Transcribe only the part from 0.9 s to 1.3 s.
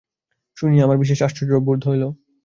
বিশেষ